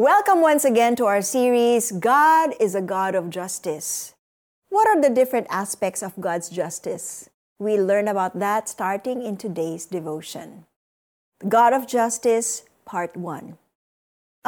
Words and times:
Welcome 0.00 0.40
once 0.40 0.64
again 0.64 0.96
to 0.96 1.04
our 1.04 1.20
series, 1.20 1.92
God 1.92 2.56
is 2.56 2.72
a 2.72 2.80
God 2.80 3.12
of 3.12 3.28
Justice. 3.28 4.16
What 4.72 4.88
are 4.88 4.96
the 4.96 5.12
different 5.12 5.44
aspects 5.52 6.00
of 6.00 6.16
God's 6.16 6.48
justice? 6.48 7.28
We 7.60 7.76
learn 7.76 8.08
about 8.08 8.40
that 8.40 8.64
starting 8.64 9.20
in 9.20 9.36
today's 9.36 9.84
devotion. 9.84 10.64
God 11.44 11.76
of 11.76 11.84
Justice, 11.84 12.64
Part 12.88 13.12
1. 13.12 13.60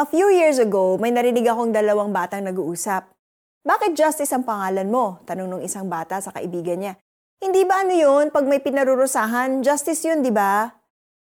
A 0.00 0.08
few 0.08 0.32
years 0.32 0.56
ago, 0.56 0.96
may 0.96 1.12
narinig 1.12 1.44
akong 1.44 1.76
dalawang 1.76 2.16
batang 2.16 2.48
nag-uusap. 2.48 3.12
Bakit 3.60 3.92
justice 3.92 4.32
ang 4.32 4.48
pangalan 4.48 4.88
mo? 4.88 5.20
Tanong 5.28 5.60
ng 5.60 5.68
isang 5.68 5.84
bata 5.84 6.16
sa 6.24 6.32
kaibigan 6.32 6.80
niya. 6.80 6.96
Hindi 7.44 7.68
ba 7.68 7.84
ano 7.84 7.92
yun? 7.92 8.32
Pag 8.32 8.48
may 8.48 8.64
pinarurusahan, 8.64 9.60
justice 9.60 10.00
yun, 10.00 10.24
di 10.24 10.32
ba? 10.32 10.72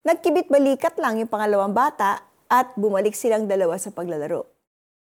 Nagkibit 0.08 0.48
balikat 0.48 0.96
lang 0.96 1.20
yung 1.20 1.28
pangalawang 1.28 1.76
bata 1.76 2.24
at 2.50 2.74
bumalik 2.78 3.14
silang 3.14 3.46
dalawa 3.50 3.78
sa 3.78 3.90
paglalaro. 3.90 4.46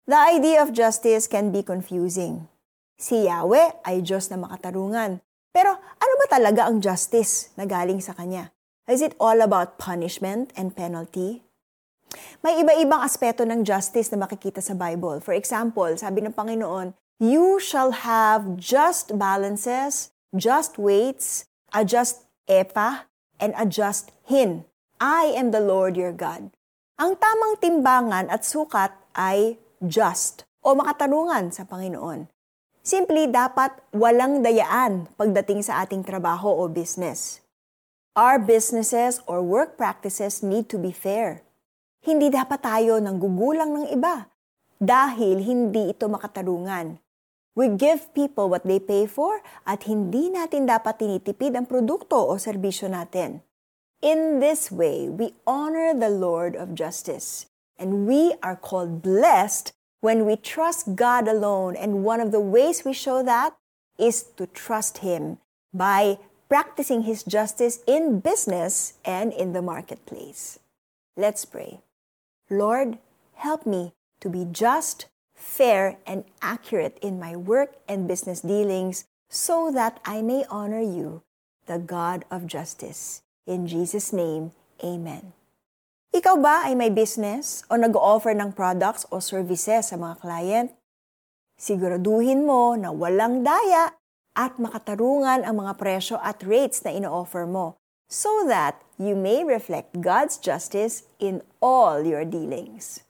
The 0.06 0.18
idea 0.38 0.62
of 0.62 0.76
justice 0.76 1.26
can 1.26 1.50
be 1.50 1.66
confusing. 1.66 2.46
Si 2.96 3.26
Yahweh 3.26 3.82
ay 3.84 4.06
Diyos 4.06 4.30
na 4.30 4.38
makatarungan. 4.38 5.20
Pero 5.50 5.72
ano 5.76 6.14
ba 6.20 6.26
talaga 6.30 6.68
ang 6.70 6.84
justice 6.84 7.50
na 7.58 7.66
galing 7.66 8.00
sa 8.04 8.14
Kanya? 8.14 8.54
Is 8.86 9.02
it 9.02 9.18
all 9.18 9.42
about 9.42 9.82
punishment 9.82 10.54
and 10.54 10.78
penalty? 10.78 11.42
May 12.46 12.62
iba-ibang 12.62 13.02
aspeto 13.02 13.42
ng 13.44 13.66
justice 13.66 14.14
na 14.14 14.22
makikita 14.22 14.62
sa 14.62 14.78
Bible. 14.78 15.20
For 15.26 15.34
example, 15.34 15.90
sabi 15.98 16.22
ng 16.22 16.38
Panginoon, 16.38 16.94
You 17.18 17.58
shall 17.58 18.06
have 18.06 18.60
just 18.60 19.16
balances, 19.18 20.12
just 20.36 20.78
weights, 20.78 21.48
a 21.74 21.82
just 21.88 22.28
epa, 22.46 23.08
and 23.40 23.56
a 23.58 23.66
just 23.66 24.12
hin. 24.28 24.68
I 25.00 25.34
am 25.34 25.50
the 25.50 25.64
Lord 25.64 25.98
your 25.98 26.14
God. 26.14 26.52
Ang 26.96 27.20
tamang 27.20 27.60
timbangan 27.60 28.32
at 28.32 28.48
sukat 28.48 28.88
ay 29.20 29.60
just 29.84 30.48
o 30.64 30.72
makatarungan 30.80 31.52
sa 31.52 31.68
Panginoon. 31.68 32.32
Simply 32.80 33.28
dapat 33.28 33.76
walang 33.92 34.40
dayaan 34.40 35.12
pagdating 35.20 35.60
sa 35.60 35.84
ating 35.84 36.08
trabaho 36.08 36.48
o 36.56 36.72
business. 36.72 37.44
Our 38.16 38.40
businesses 38.40 39.20
or 39.28 39.44
work 39.44 39.76
practices 39.76 40.40
need 40.40 40.72
to 40.72 40.80
be 40.80 40.96
fair. 40.96 41.44
Hindi 42.00 42.32
dapat 42.32 42.64
tayo 42.64 42.96
nang 43.04 43.20
gugulang 43.20 43.76
ng 43.76 43.88
iba 43.92 44.32
dahil 44.80 45.44
hindi 45.44 45.92
ito 45.92 46.08
makatarungan. 46.08 46.96
We 47.60 47.76
give 47.76 48.16
people 48.16 48.48
what 48.48 48.64
they 48.64 48.80
pay 48.80 49.04
for 49.04 49.44
at 49.68 49.84
hindi 49.84 50.32
natin 50.32 50.64
dapat 50.64 51.04
tinitipid 51.04 51.60
ang 51.60 51.68
produkto 51.68 52.24
o 52.24 52.40
serbisyo 52.40 52.88
natin. 52.88 53.44
In 54.06 54.40
this 54.40 54.70
way, 54.70 55.10
we 55.10 55.34
honor 55.48 55.92
the 55.92 56.12
Lord 56.12 56.56
of 56.56 56.76
justice, 56.76 57.48
and 57.80 58.06
we 58.06 58.36
are 58.44 58.56
called 58.56 59.02
blessed 59.02 59.74
when 60.00 60.28
we 60.28 60.36
trust 60.36 60.96
God 60.96 61.28
alone. 61.28 61.76
And 61.76 62.04
one 62.04 62.22
of 62.22 62.32
the 62.32 62.40
ways 62.40 62.86
we 62.86 62.94
show 62.94 63.24
that 63.24 63.58
is 63.98 64.22
to 64.38 64.46
trust 64.46 65.00
Him 65.00 65.40
by 65.74 66.20
practicing 66.48 67.02
His 67.02 67.24
justice 67.24 67.80
in 67.88 68.20
business 68.20 68.94
and 69.04 69.34
in 69.34 69.54
the 69.54 69.64
marketplace. 69.64 70.60
Let's 71.18 71.44
pray. 71.44 71.80
Lord, 72.48 73.00
help 73.34 73.66
me 73.66 73.94
to 74.20 74.30
be 74.30 74.46
just, 74.46 75.08
fair, 75.34 75.98
and 76.06 76.26
accurate 76.44 77.00
in 77.02 77.20
my 77.20 77.36
work 77.36 77.74
and 77.90 78.08
business 78.08 78.42
dealings 78.42 79.06
so 79.32 79.72
that 79.72 80.00
I 80.06 80.22
may 80.22 80.46
honor 80.52 80.80
you, 80.80 81.24
the 81.66 81.80
God 81.80 82.24
of 82.30 82.46
justice. 82.46 83.24
In 83.46 83.70
Jesus' 83.70 84.10
name, 84.10 84.58
Amen. 84.82 85.38
Ikaw 86.10 86.36
ba 86.42 86.66
ay 86.66 86.74
may 86.74 86.90
business 86.90 87.62
o 87.70 87.78
nag-offer 87.78 88.34
ng 88.34 88.58
products 88.58 89.06
o 89.14 89.22
services 89.22 89.94
sa 89.94 89.96
mga 90.02 90.18
client? 90.18 90.70
Siguraduhin 91.54 92.42
mo 92.42 92.74
na 92.74 92.90
walang 92.90 93.46
daya 93.46 93.94
at 94.34 94.58
makatarungan 94.58 95.46
ang 95.46 95.62
mga 95.62 95.78
presyo 95.78 96.18
at 96.26 96.42
rates 96.42 96.82
na 96.82 96.98
ino-offer 96.98 97.46
mo 97.46 97.78
so 98.10 98.50
that 98.50 98.82
you 98.98 99.14
may 99.14 99.46
reflect 99.46 99.94
God's 100.02 100.42
justice 100.42 101.06
in 101.22 101.46
all 101.62 102.02
your 102.02 102.26
dealings. 102.26 103.06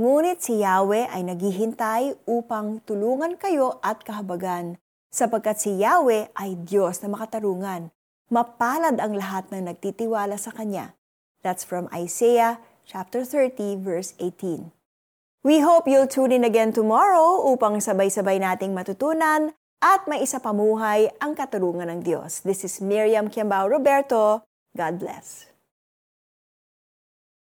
Ngunit 0.00 0.40
si 0.40 0.64
Yahweh 0.64 1.04
ay 1.12 1.20
naghihintay 1.20 2.16
upang 2.24 2.80
tulungan 2.88 3.36
kayo 3.36 3.76
at 3.84 4.00
kahabagan 4.08 4.80
sapagkat 5.12 5.60
si 5.60 5.84
Yahweh 5.84 6.32
ay 6.32 6.56
Diyos 6.64 7.04
na 7.04 7.12
makatarungan 7.12 7.92
Mapalad 8.32 8.96
ang 9.04 9.12
lahat 9.12 9.52
ng 9.52 9.68
nagtitiwala 9.68 10.40
sa 10.40 10.48
Kanya. 10.48 10.96
That's 11.44 11.60
from 11.60 11.92
Isaiah 11.92 12.56
chapter 12.88 13.20
30 13.20 13.84
verse 13.84 14.16
18. 14.16 14.72
We 15.44 15.60
hope 15.60 15.84
you'll 15.84 16.08
tune 16.08 16.32
in 16.32 16.40
again 16.40 16.72
tomorrow 16.72 17.44
upang 17.52 17.84
sabay-sabay 17.84 18.40
nating 18.40 18.72
matutunan 18.72 19.52
at 19.84 20.08
maisa 20.08 20.40
pamuhay 20.40 21.12
ang 21.20 21.36
katurungan 21.36 21.92
ng 21.92 22.00
Diyos. 22.00 22.40
This 22.40 22.64
is 22.64 22.80
Miriam 22.80 23.28
Kiambao 23.28 23.68
Roberto. 23.68 24.40
God 24.72 24.96
bless. 24.96 25.53